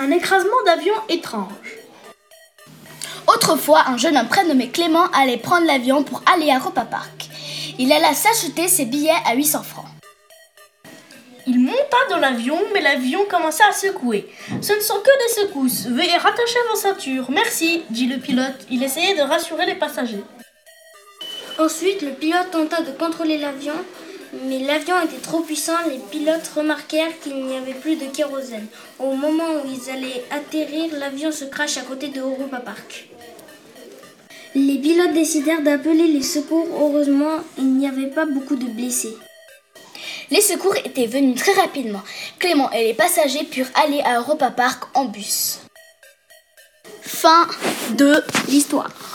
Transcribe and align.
Un 0.00 0.12
écrasement 0.12 0.62
d'avion 0.64 0.94
étrange. 1.08 1.52
Autrefois, 3.26 3.82
un 3.88 3.96
jeune 3.96 4.16
homme 4.16 4.28
prénommé 4.28 4.68
Clément 4.68 5.06
allait 5.12 5.38
prendre 5.38 5.66
l'avion 5.66 6.04
pour 6.04 6.22
aller 6.32 6.50
à 6.50 6.58
Europa 6.58 6.84
Park. 6.84 7.28
Il 7.80 7.92
alla 7.92 8.14
s'acheter 8.14 8.68
ses 8.68 8.84
billets 8.84 9.10
à 9.26 9.34
800 9.34 9.62
francs. 9.64 9.88
Il 11.48 11.58
monta 11.58 11.96
dans 12.10 12.18
l'avion, 12.18 12.60
mais 12.72 12.80
l'avion 12.80 13.24
commença 13.28 13.64
à 13.68 13.72
secouer. 13.72 14.28
Ce 14.60 14.72
ne 14.72 14.80
sont 14.80 15.00
que 15.00 15.26
des 15.26 15.34
secousses. 15.42 15.86
Veuillez 15.86 16.16
rattacher 16.16 16.58
vos 16.70 16.76
ceintures. 16.76 17.30
Merci, 17.30 17.82
dit 17.90 18.06
le 18.06 18.18
pilote. 18.18 18.66
Il 18.70 18.84
essayait 18.84 19.16
de 19.16 19.22
rassurer 19.22 19.66
les 19.66 19.74
passagers. 19.74 20.22
Ensuite, 21.58 22.02
le 22.02 22.12
pilote 22.12 22.52
tenta 22.52 22.82
de 22.82 22.92
contrôler 22.92 23.38
l'avion, 23.38 23.74
mais 24.32 24.58
l'avion 24.60 25.00
était 25.02 25.22
trop 25.22 25.40
puissant. 25.40 25.76
Les 25.88 25.98
pilotes 26.10 26.50
remarquèrent 26.54 27.18
qu'il 27.20 27.44
n'y 27.46 27.56
avait 27.56 27.74
plus 27.74 27.96
de 27.96 28.06
kérosène. 28.06 28.66
Au 28.98 29.14
moment 29.14 29.62
où 29.64 29.68
ils 29.68 29.90
allaient 29.90 30.24
atterrir, 30.30 30.92
l'avion 30.98 31.32
se 31.32 31.44
crache 31.44 31.78
à 31.78 31.82
côté 31.82 32.08
de 32.08 32.20
Europa 32.20 32.58
Park. 32.58 33.08
Les 34.54 34.78
pilotes 34.78 35.12
décidèrent 35.12 35.62
d'appeler 35.62 36.08
les 36.08 36.22
secours. 36.22 36.66
Heureusement, 36.80 37.38
il 37.58 37.74
n'y 37.74 37.86
avait 37.86 38.10
pas 38.10 38.26
beaucoup 38.26 38.56
de 38.56 38.66
blessés. 38.66 39.16
Les 40.30 40.40
secours 40.40 40.76
étaient 40.76 41.06
venus 41.06 41.36
très 41.36 41.52
rapidement. 41.52 42.02
Clément 42.38 42.70
et 42.72 42.84
les 42.84 42.94
passagers 42.94 43.44
purent 43.44 43.70
aller 43.74 44.00
à 44.00 44.18
Europa 44.18 44.50
Park 44.50 44.84
en 44.94 45.06
bus. 45.06 45.60
Fin 47.00 47.46
de 47.92 48.22
l'histoire. 48.48 49.07